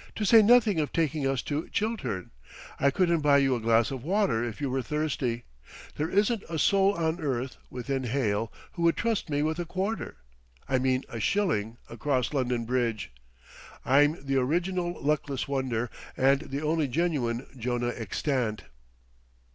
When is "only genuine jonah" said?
16.62-17.92